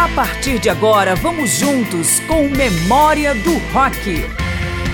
[0.00, 4.24] A partir de agora, vamos juntos com Memória do Rock.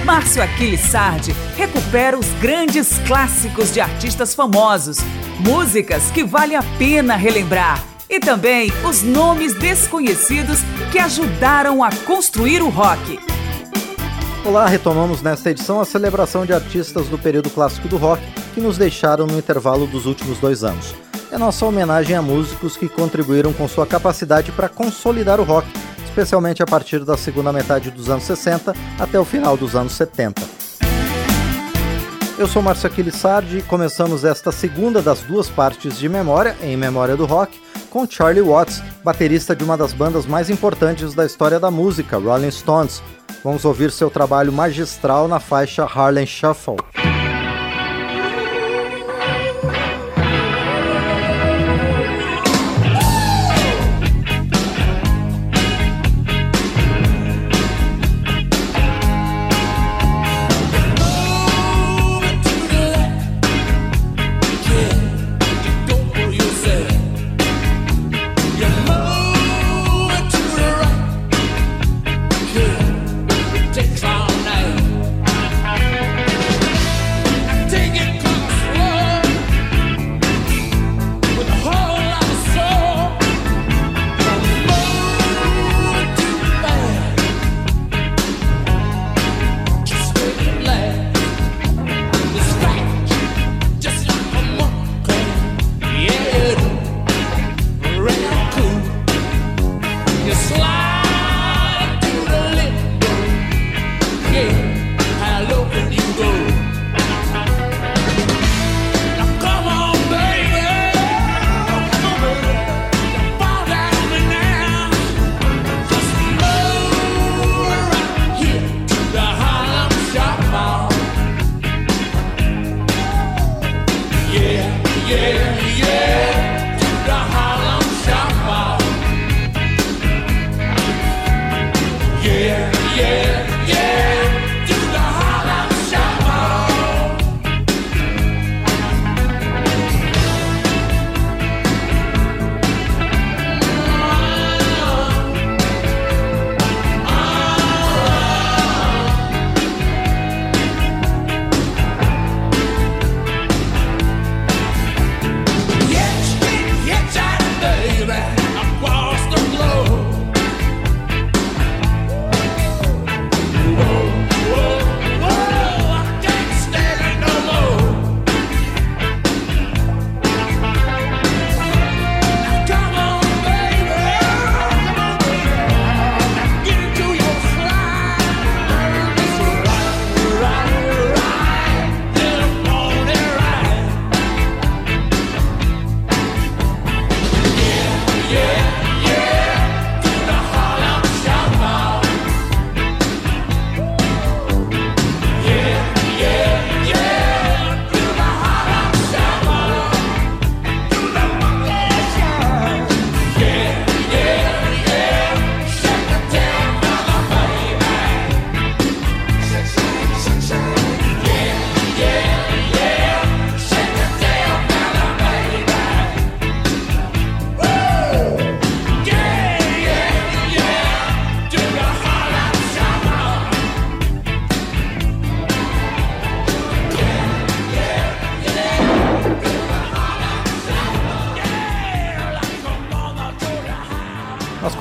[0.04, 4.98] Márcio Aquiles Sardi recupera os grandes clássicos de artistas famosos,
[5.38, 10.58] músicas que vale a pena relembrar e também os nomes desconhecidos
[10.90, 13.20] que ajudaram a construir o rock.
[14.44, 18.76] Olá, retomamos nesta edição a celebração de artistas do período clássico do rock que nos
[18.76, 20.96] deixaram no intervalo dos últimos dois anos
[21.30, 25.68] é nossa homenagem a músicos que contribuíram com sua capacidade para consolidar o rock,
[26.04, 30.42] especialmente a partir da segunda metade dos anos 60 até o final dos anos 70.
[32.38, 37.16] Eu sou Márcio Aquilissardi e começamos esta segunda das duas partes de memória, em Memória
[37.16, 41.70] do Rock, com Charlie Watts, baterista de uma das bandas mais importantes da história da
[41.70, 43.02] música, Rolling Stones.
[43.42, 46.76] Vamos ouvir seu trabalho magistral na faixa Harlem Shuffle.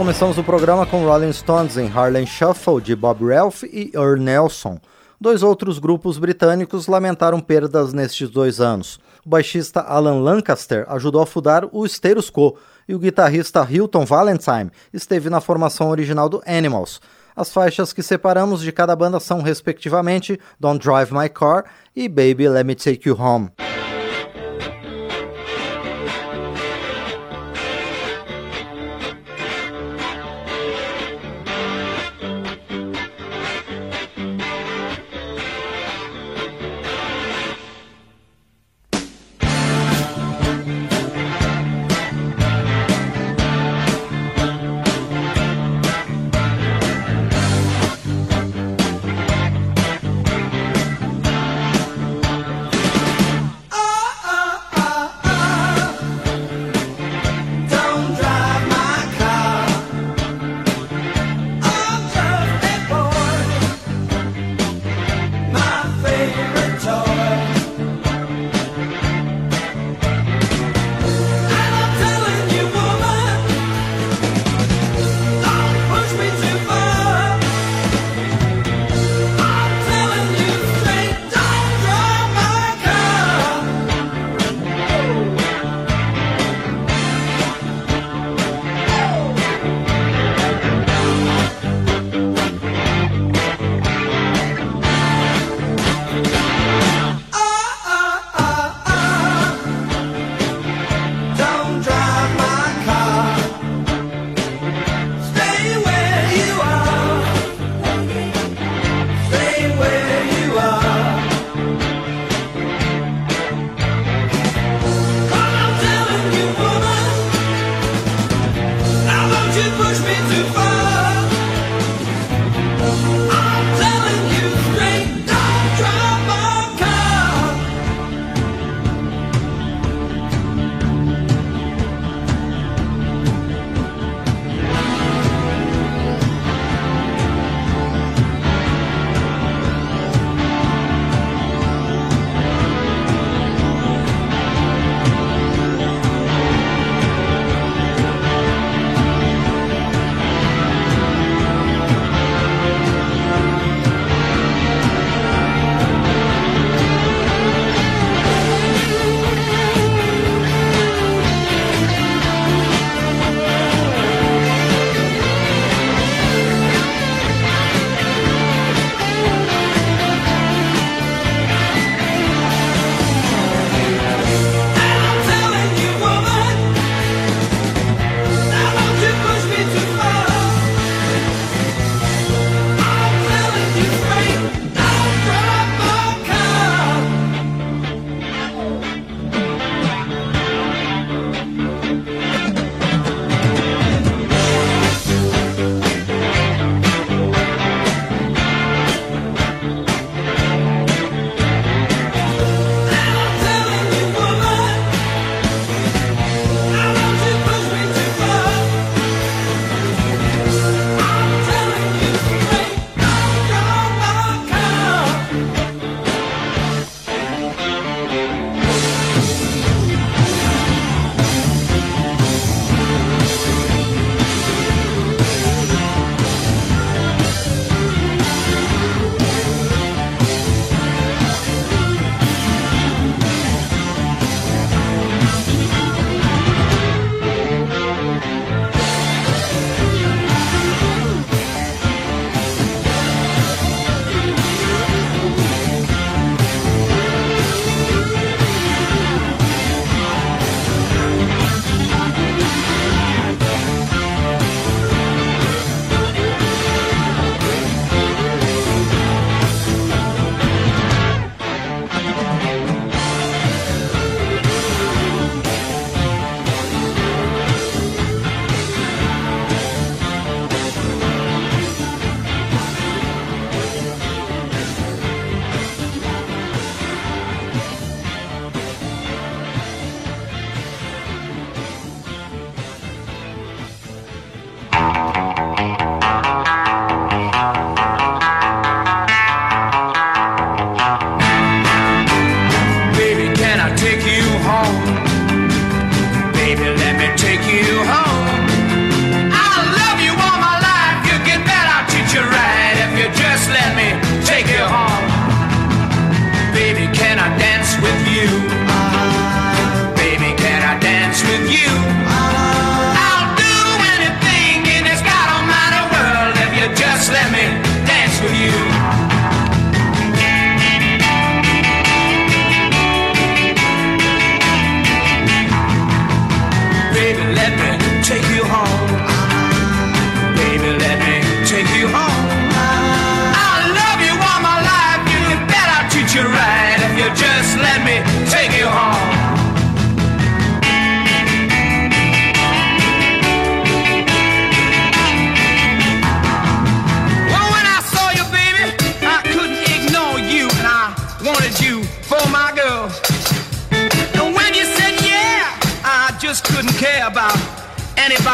[0.05, 4.79] Começamos o programa com Rolling Stones em Harlem Shuffle de Bob Ralph e Earl Nelson.
[5.19, 8.99] Dois outros grupos britânicos lamentaram perdas nestes dois anos.
[9.25, 12.55] O baixista Alan Lancaster ajudou a fundar o Status Quo
[12.88, 17.01] e o guitarrista Hilton Valentine esteve na formação original do Animals.
[17.35, 21.65] As faixas que separamos de cada banda são, respectivamente, Don't Drive My Car
[21.95, 23.50] e Baby Let Me Take You Home.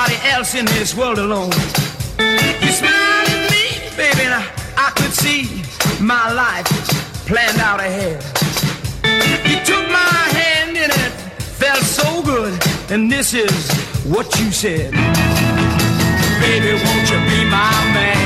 [0.01, 1.51] nobody else in this world alone.
[2.17, 4.43] You smiled at me, baby, and I,
[4.77, 5.61] I could see
[5.99, 6.65] my life
[7.27, 8.23] planned out ahead.
[9.45, 11.11] You took my hand and it
[11.61, 13.71] felt so good, and this is
[14.05, 14.91] what you said.
[16.41, 18.20] Baby, won't you be my man?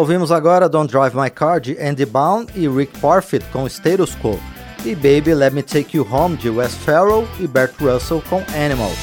[0.00, 4.40] Ouvimos agora Don't Drive My Car de Andy Bound e Rick Parfitt com Status Quo
[4.82, 8.96] e Baby Let Me Take You Home de Wes Farrell e Bert Russell com Animals.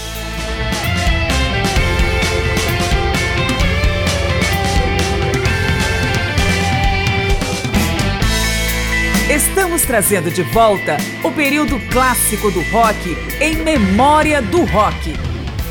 [9.29, 15.26] Estamos trazendo de volta o período clássico do rock em memória do rock.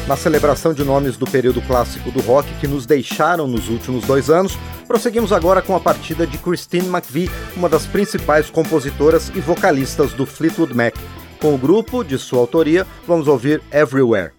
[0.06, 4.30] Na celebração de nomes do período clássico do rock que nos deixaram nos últimos dois
[4.30, 10.12] anos, prosseguimos agora com a partida de Christine McVie, uma das principais compositoras e vocalistas
[10.12, 10.94] do Fleetwood Mac.
[11.40, 14.35] Com o grupo, de sua autoria, vamos ouvir Everywhere.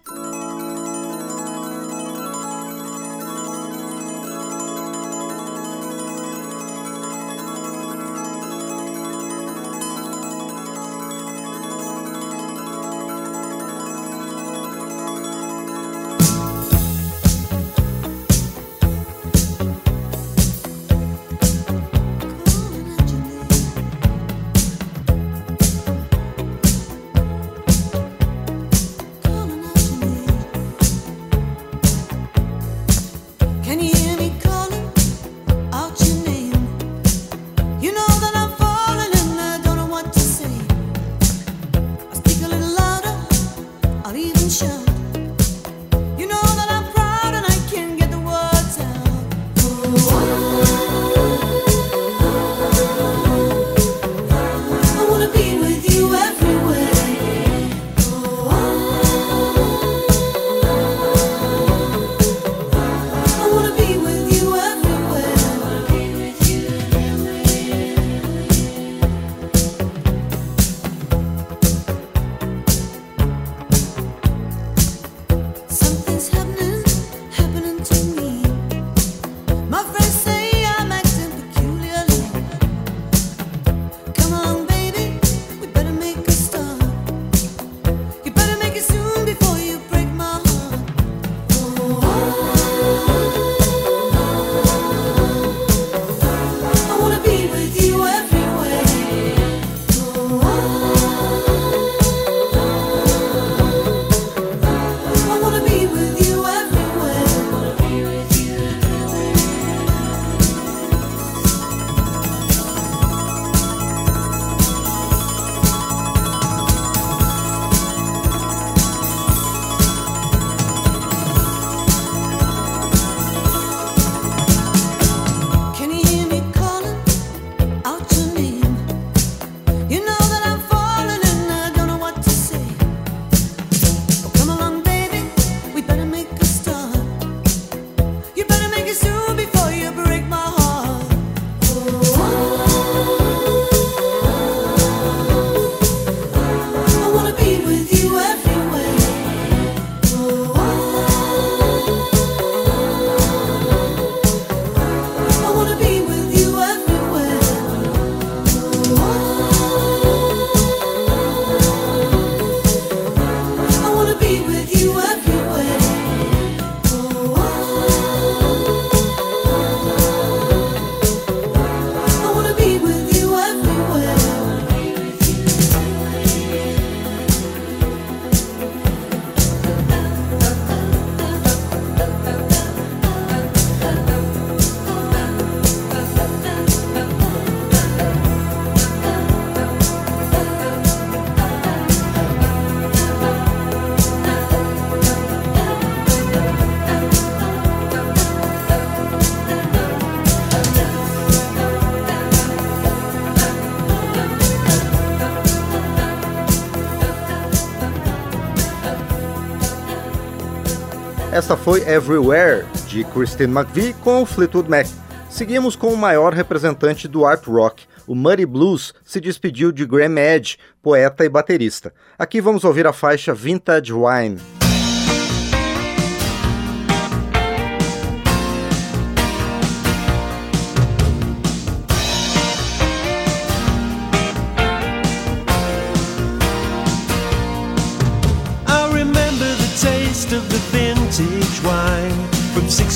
[211.88, 214.86] Everywhere, de Christine McVie com o Fleetwood Mac.
[215.30, 217.86] Seguimos com o maior representante do art rock.
[218.06, 221.94] O Muddy Blues se despediu de Graham Edge, poeta e baterista.
[222.18, 224.57] Aqui vamos ouvir a faixa Vintage Wine.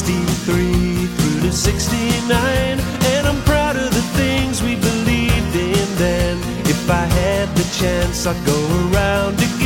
[0.05, 2.33] 63 through to 69.
[2.35, 6.39] And I'm proud of the things we believed in then.
[6.67, 8.59] If I had the chance, I'd go
[8.91, 9.62] around again.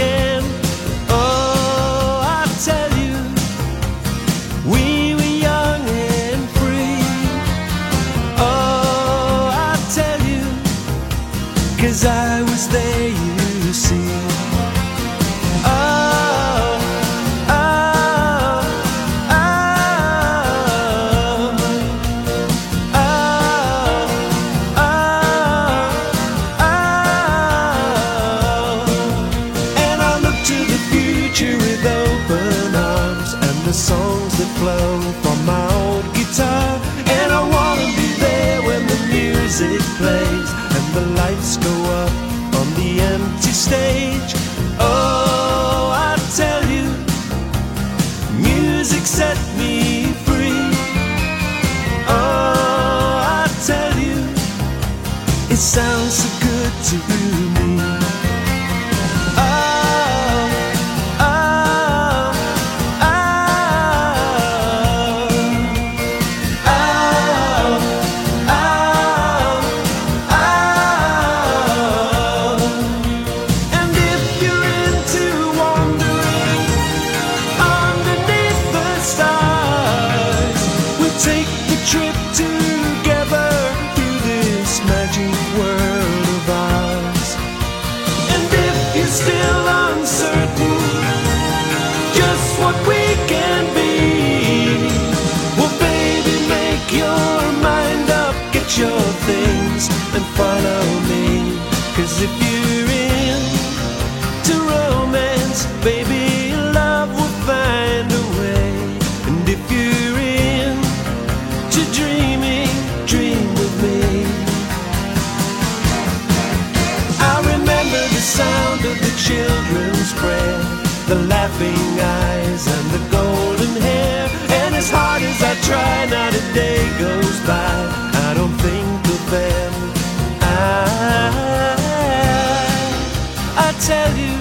[133.80, 134.36] Tell you,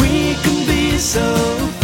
[0.00, 1.77] we can be so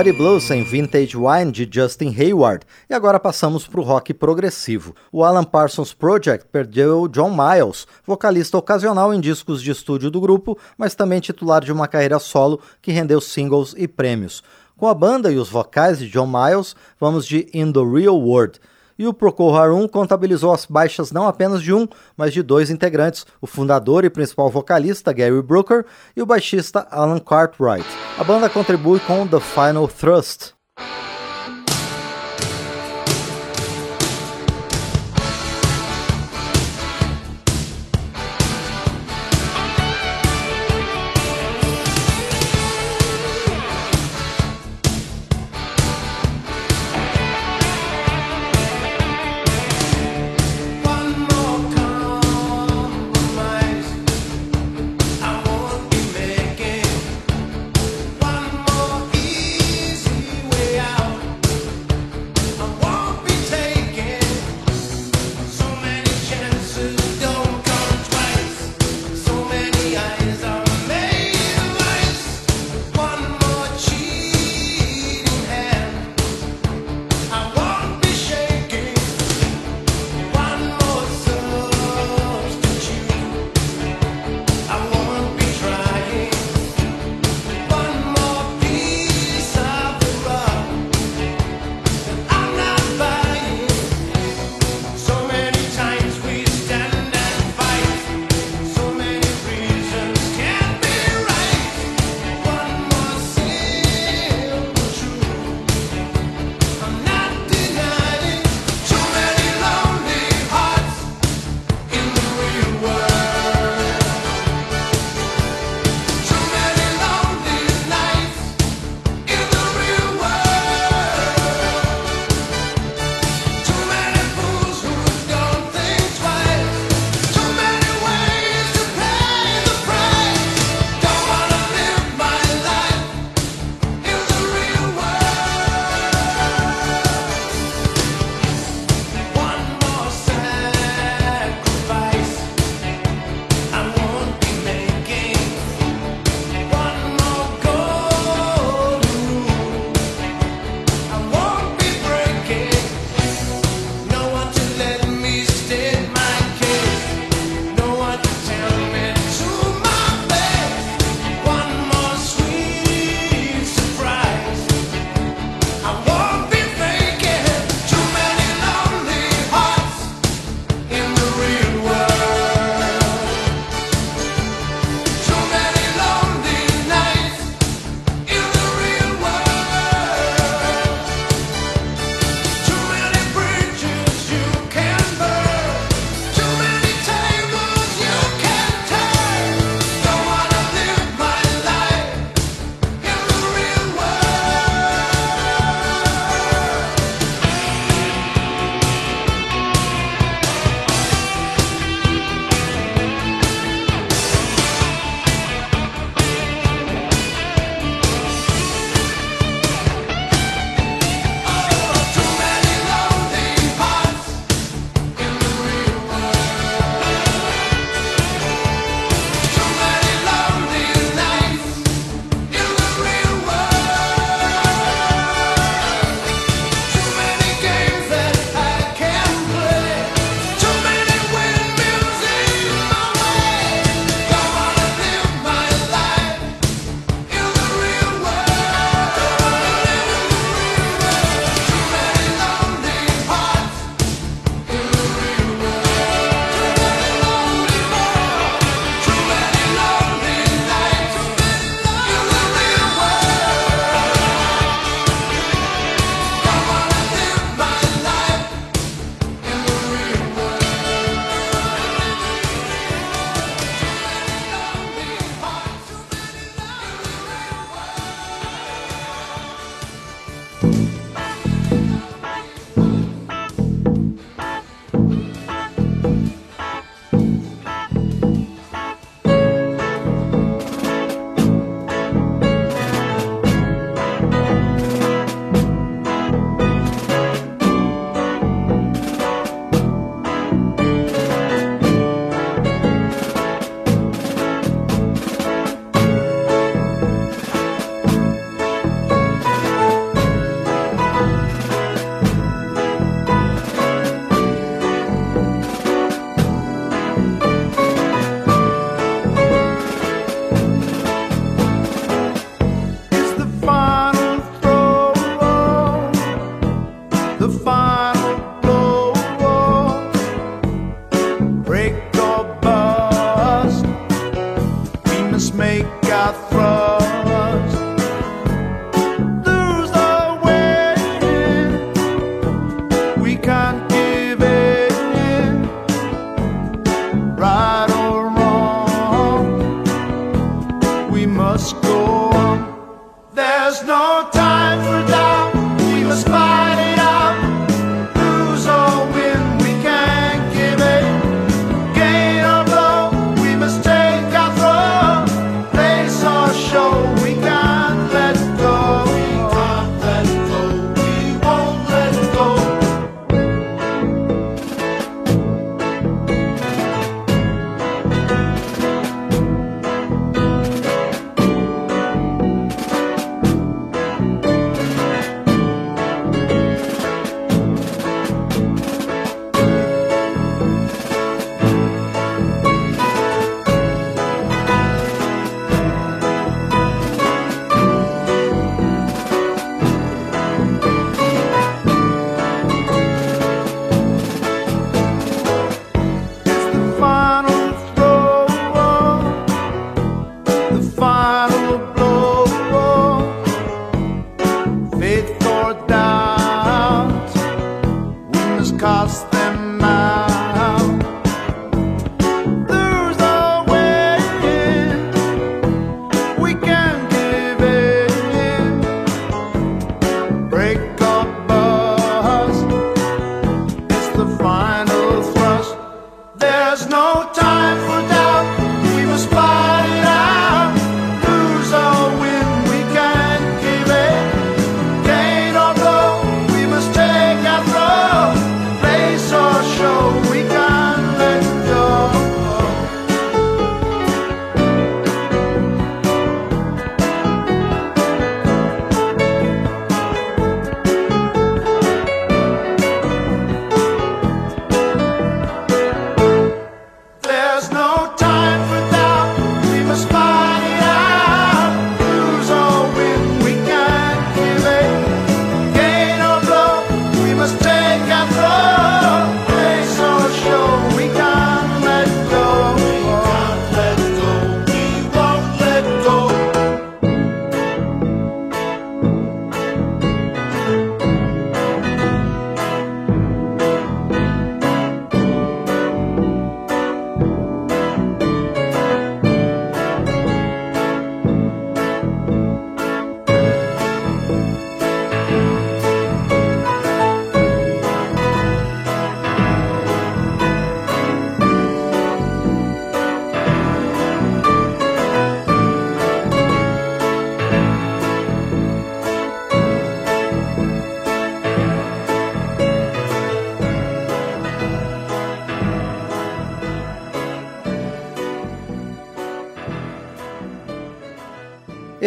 [0.00, 2.64] Muddy Blues em Vintage Wine de Justin Hayward.
[2.88, 4.94] E agora passamos para o rock progressivo.
[5.12, 10.56] O Alan Parsons Project perdeu John Miles, vocalista ocasional em discos de estúdio do grupo,
[10.78, 14.42] mas também titular de uma carreira solo que rendeu singles e prêmios.
[14.74, 18.58] Com a banda e os vocais de John Miles, vamos de In the Real World.
[19.00, 23.24] E o Procol Harum contabilizou as baixas não apenas de um, mas de dois integrantes,
[23.40, 27.88] o fundador e principal vocalista Gary Brooker e o baixista Alan Cartwright.
[28.18, 30.52] A banda contribui com The Final Thrust.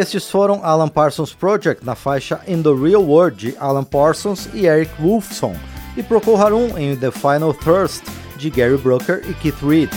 [0.03, 4.67] Estes foram Alan Parsons Project na faixa In the Real World de Alan Parsons e
[4.67, 5.55] Eric Wolfson,
[5.95, 8.03] e Procol Harum em The Final Thirst
[8.35, 9.89] de Gary Brooker e Keith Reed.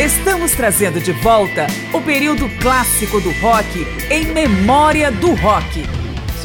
[0.00, 5.95] Estamos trazendo de volta o período clássico do rock em memória do rock.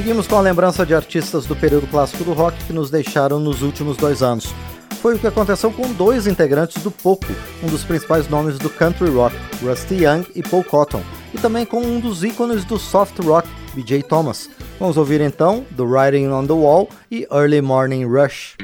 [0.01, 3.61] Seguimos com a lembrança de artistas do período clássico do rock que nos deixaram nos
[3.61, 4.51] últimos dois anos.
[4.99, 7.27] Foi o que aconteceu com dois integrantes do Poco,
[7.61, 11.81] um dos principais nomes do country rock, Rusty Young e Paul Cotton, e também com
[11.81, 14.01] um dos ícones do soft rock, B.J.
[14.01, 14.49] Thomas.
[14.79, 18.55] Vamos ouvir então The Writing on the Wall e Early Morning Rush.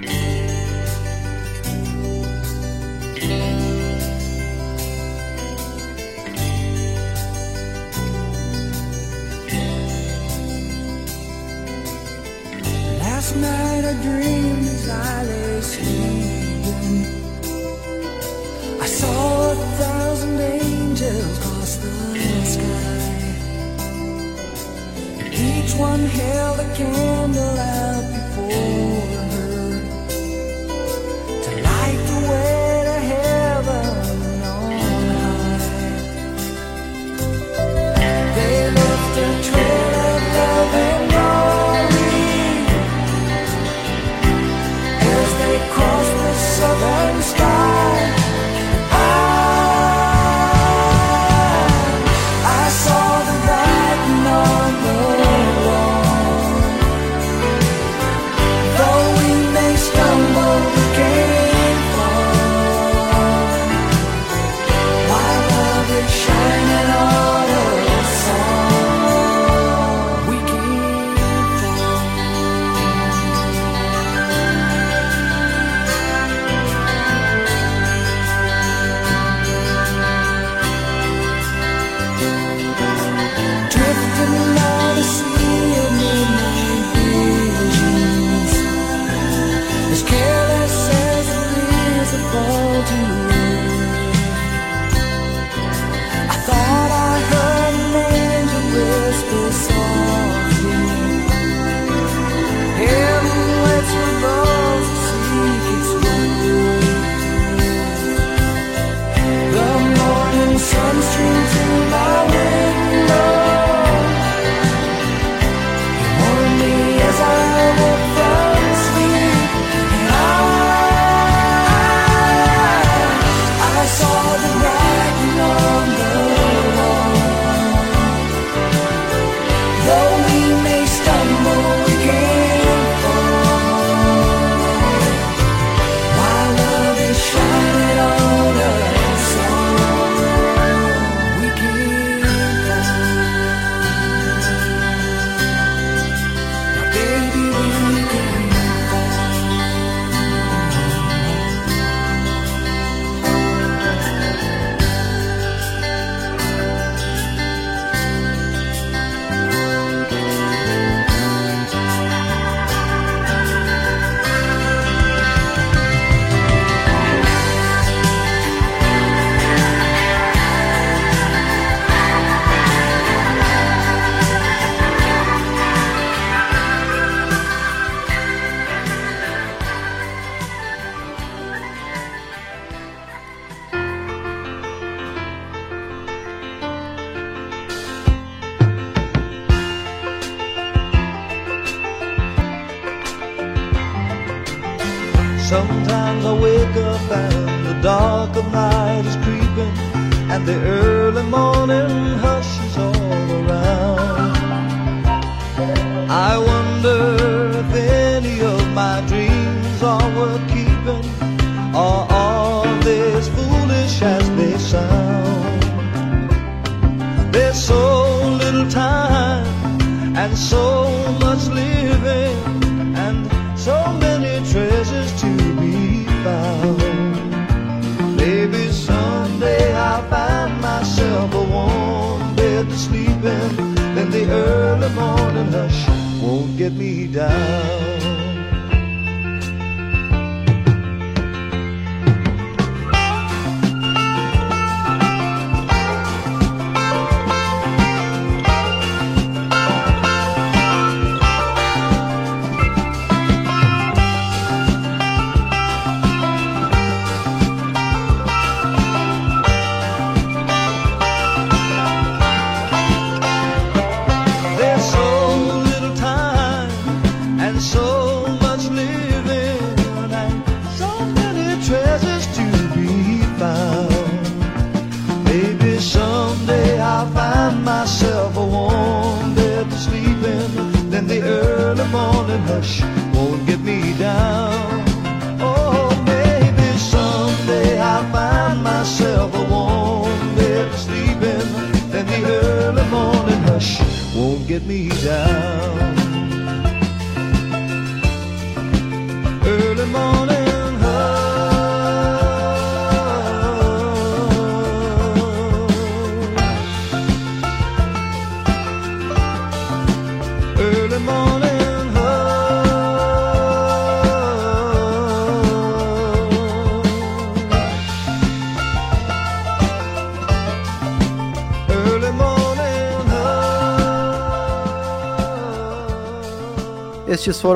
[26.57, 27.96] the candle out.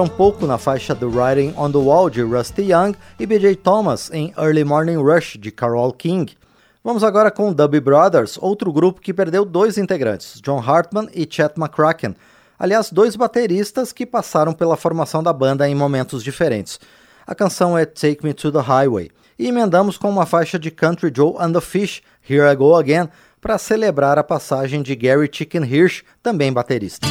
[0.01, 3.57] Foram pouco na faixa do Writing on the Wall de Rusty Young e B.J.
[3.57, 6.35] Thomas em Early Morning Rush de Carole King.
[6.83, 11.53] Vamos agora com Dubby Brothers, outro grupo que perdeu dois integrantes, John Hartman e Chet
[11.55, 12.15] McCracken.
[12.57, 16.79] Aliás, dois bateristas que passaram pela formação da banda em momentos diferentes.
[17.27, 19.11] A canção é Take Me to the Highway.
[19.37, 23.07] E emendamos com uma faixa de Country Joe and the Fish, Here I Go Again,
[23.39, 27.05] para celebrar a passagem de Gary Chicken Hirsch, também baterista.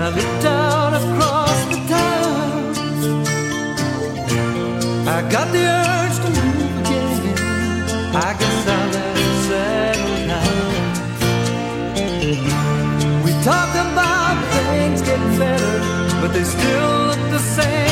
[0.00, 2.74] And I looked out across the town.
[5.06, 7.36] I got the urge to move again.
[8.14, 10.72] I guess I'll it settle down.
[13.24, 15.76] We talk about things getting better,
[16.20, 17.89] but they still look the same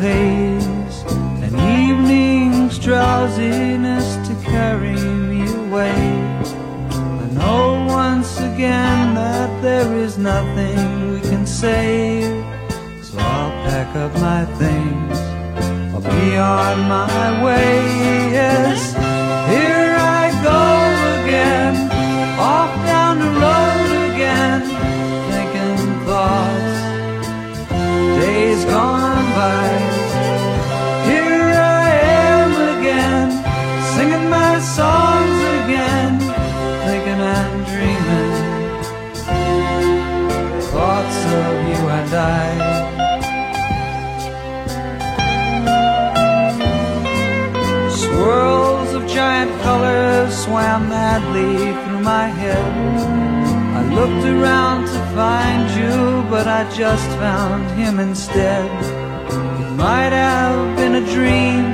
[0.00, 1.02] haze
[1.42, 5.92] and evening's drowsiness to carry me away.
[6.90, 12.44] I know once again that there is nothing we can save,
[13.02, 15.18] so I'll pack up my things.
[15.94, 17.76] I'll be on my way,
[18.38, 18.94] yes.
[19.52, 20.64] Here I go
[21.22, 21.74] again,
[22.38, 24.60] off down the road again,
[25.30, 26.78] thinking thoughts,
[28.20, 29.85] days gone by.
[50.46, 52.72] Swam madly through my head.
[53.78, 58.70] I looked around to find you, but I just found him instead.
[59.60, 61.64] It might have been a dream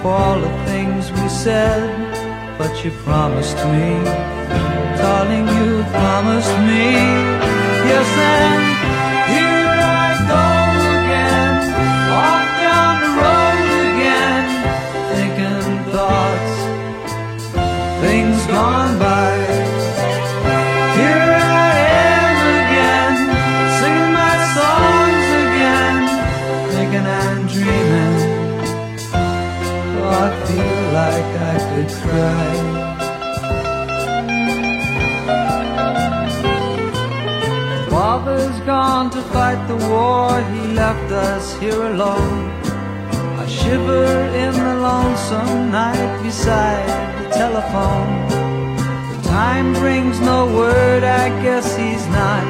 [0.00, 1.82] for all the things we said,
[2.56, 3.88] but you promised me,
[5.02, 6.92] darling, you promised me.
[7.90, 8.71] Yes, and
[18.52, 19.32] gone by.
[20.98, 21.30] Here
[21.64, 21.74] I
[22.12, 23.16] am again,
[23.78, 25.96] singing my songs again,
[26.74, 28.16] thinking and dreaming.
[29.98, 32.52] Oh, I feel like I could cry.
[37.90, 42.41] Father's gone to fight the war, he left us here alone.
[43.62, 44.06] Shiver
[44.44, 46.88] in the lonesome night beside
[47.22, 48.28] the telephone.
[49.12, 52.44] The Time brings no word, I guess he's not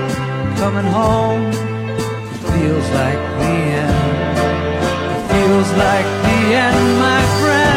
[0.56, 1.50] coming home.
[2.32, 3.54] It feels like the
[3.84, 4.38] end.
[5.14, 7.71] It feels like the end, my friend.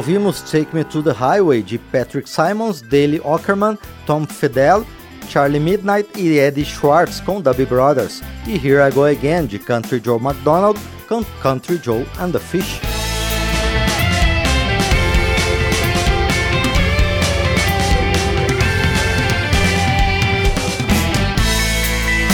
[0.00, 3.76] Ouvimos Take Me to the Highway de Patrick Simons, Dale Ockerman,
[4.06, 4.86] Tom Fidel,
[5.28, 10.00] Charlie Midnight e Eddie Schwartz com Dubby Brothers, e Here I Go Again de Country
[10.02, 12.80] Joe McDonald com Country Joe and the Fish.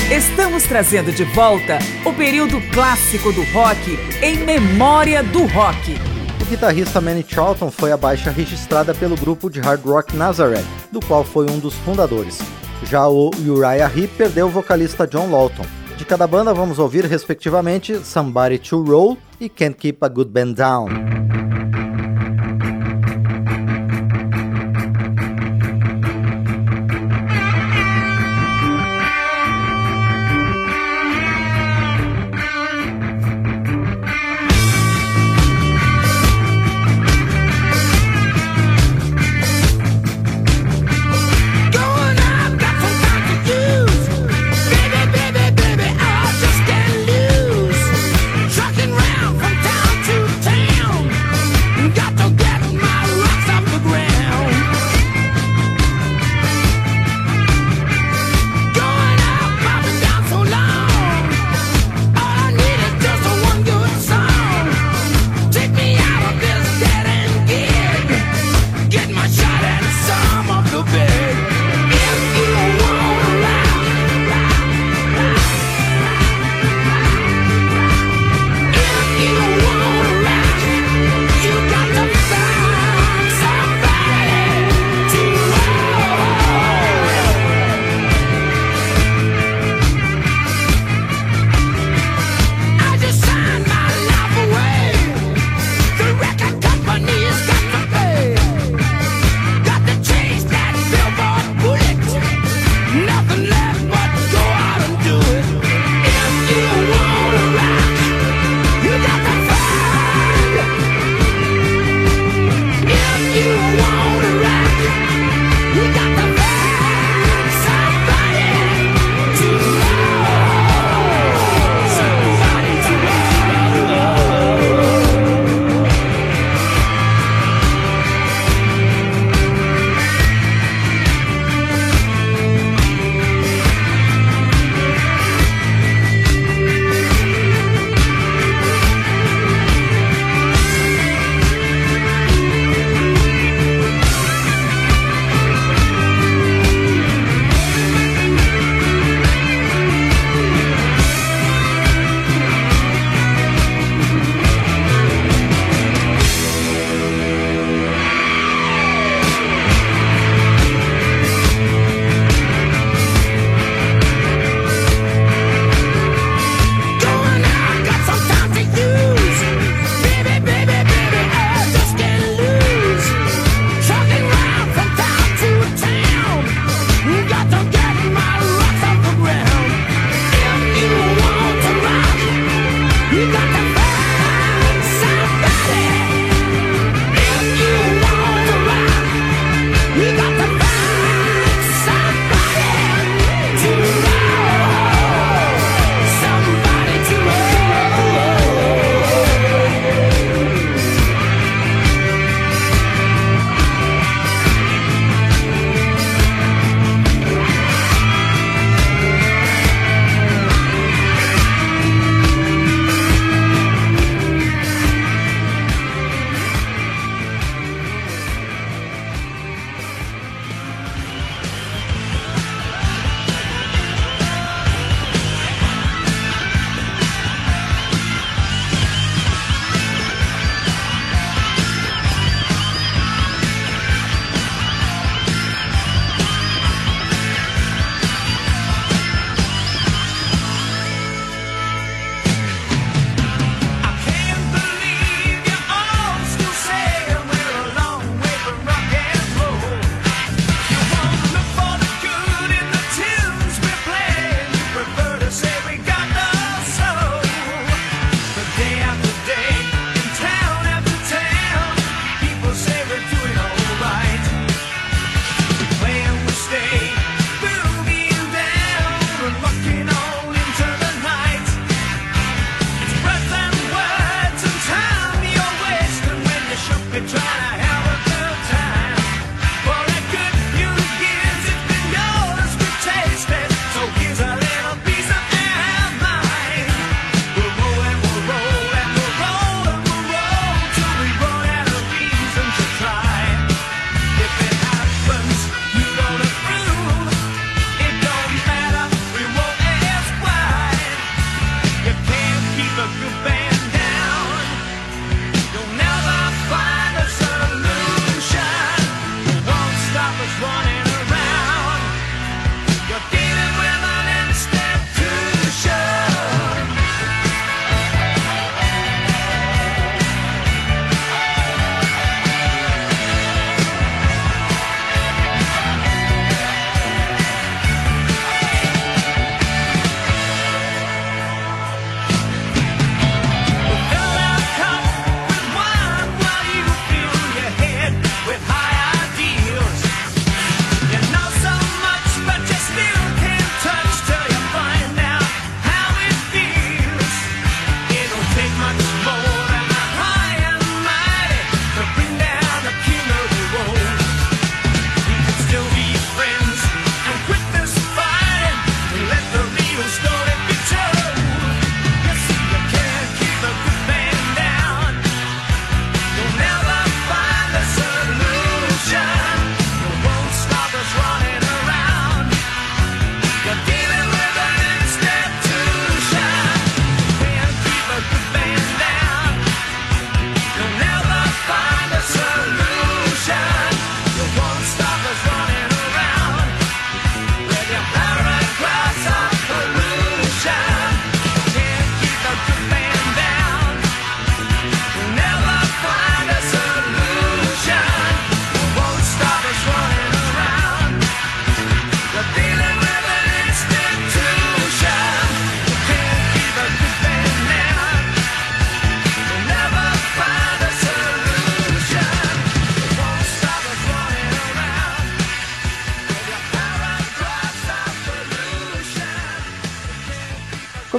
[0.08, 6.05] Estamos trazendo de volta o período clássico do rock em memória do rock.
[6.48, 11.24] Guitarrista Manny Charlton foi a baixa registrada pelo grupo de hard rock Nazareth, do qual
[11.24, 12.38] foi um dos fundadores.
[12.84, 15.66] Já o Uriah Heep perdeu o vocalista John Lawton.
[15.96, 20.52] De cada banda vamos ouvir respectivamente Somebody to Roll e Can't Keep a Good Band
[20.52, 21.25] Down.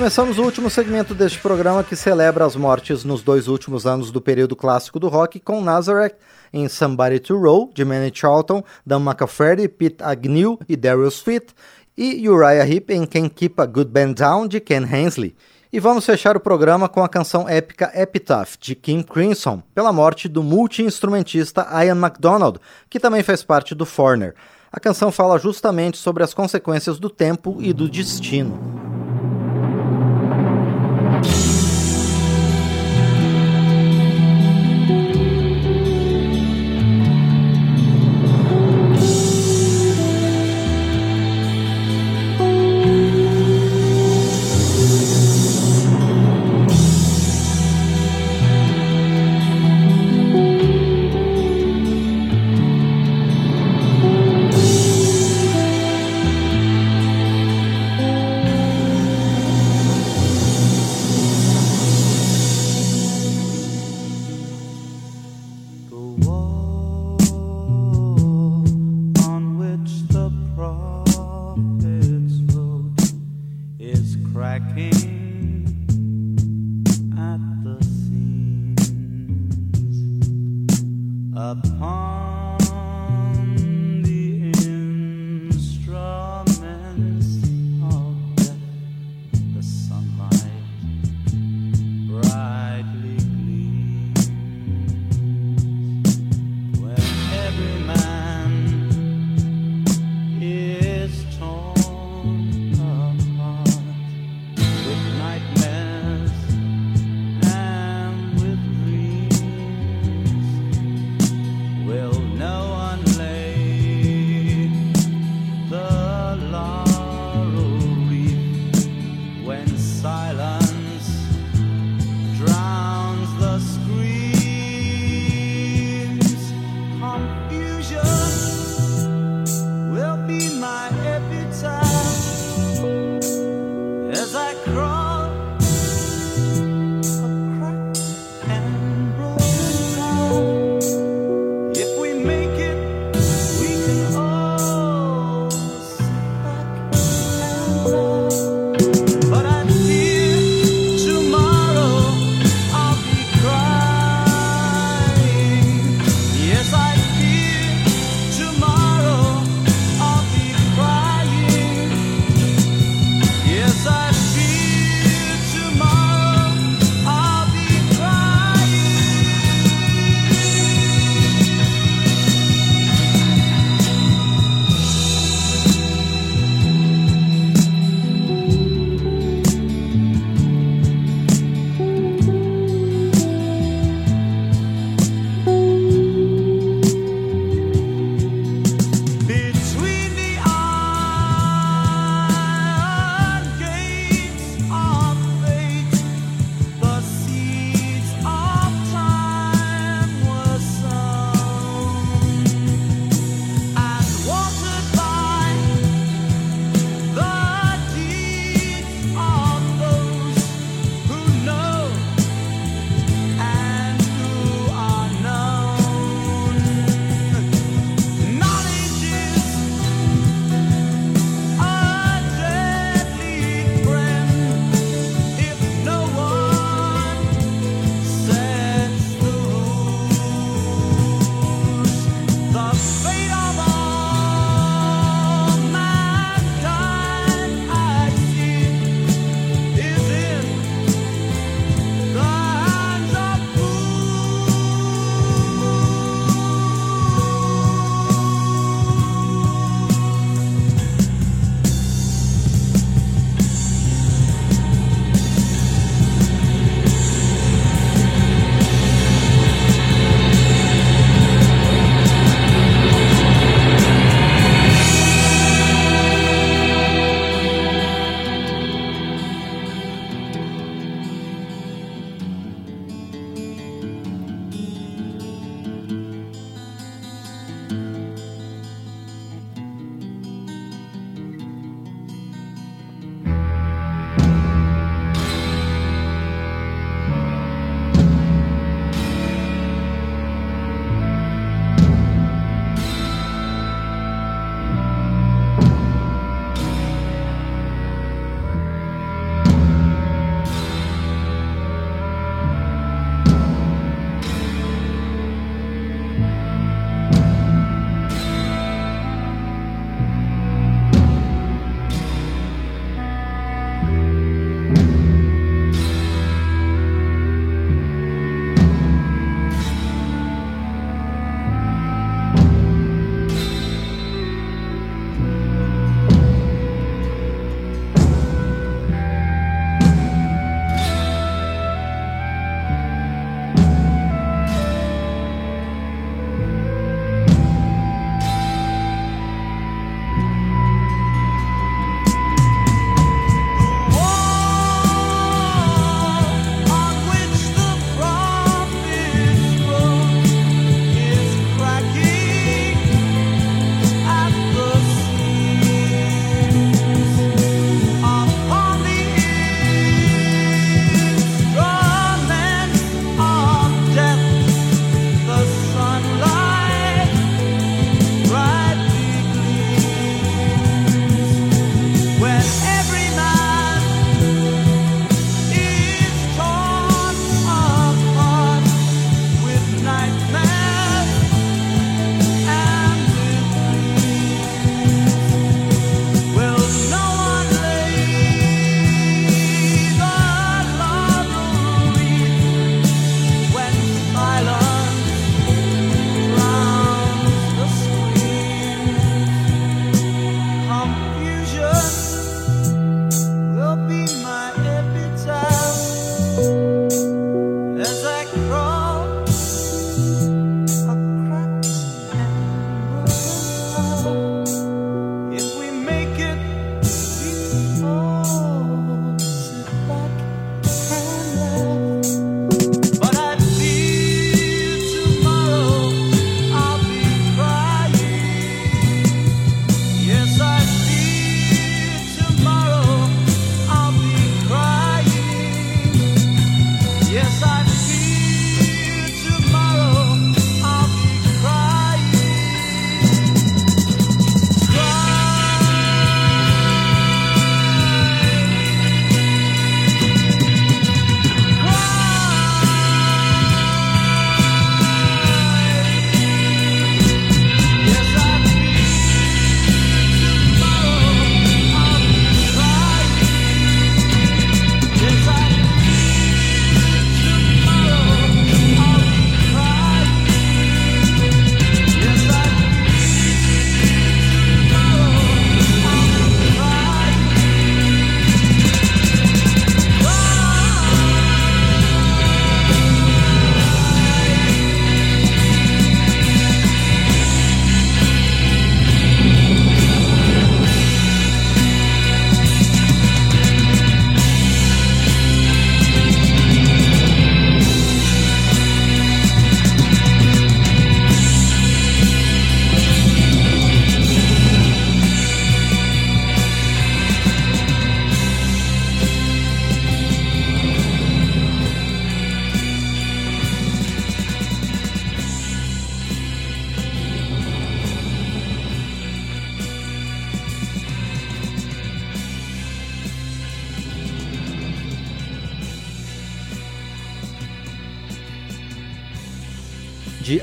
[0.07, 4.21] Começamos o último segmento deste programa que celebra as mortes nos dois últimos anos do
[4.21, 6.13] período clássico do rock com Nazareth
[6.53, 11.47] em Somebody to Roll, de Manny Charlton, Dan McAfee, Pete Agnew e Daryl Sweet,
[11.97, 15.35] e Uriah Heep em Can Keep a Good Band Down, de Ken Hensley.
[15.73, 20.29] E vamos fechar o programa com a canção épica Epitaph, de Kim Crimson, pela morte
[20.29, 24.35] do multi-instrumentista Ian MacDonald, que também fez parte do Foreigner.
[24.71, 28.96] A canção fala justamente sobre as consequências do tempo e do destino.
[31.21, 31.46] De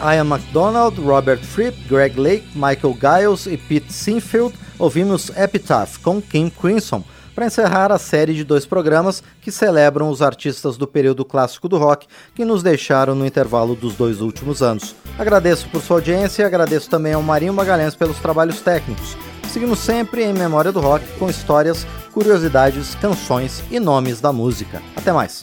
[0.04, 6.50] Ian MacDonald, Robert Fripp, Greg Lake, Michael Giles e Pete Sinfield, ouvimos Epitaph com Kim
[6.50, 7.02] Crimson,
[7.34, 11.78] para encerrar a série de dois programas que celebram os artistas do período clássico do
[11.78, 14.94] rock que nos deixaram no intervalo dos dois últimos anos.
[15.18, 19.16] Agradeço por sua audiência e agradeço também ao Marinho Magalhães pelos trabalhos técnicos.
[19.48, 24.82] Seguimos sempre em Memória do Rock com histórias, curiosidades, canções e nomes da música.
[24.96, 25.42] Até mais!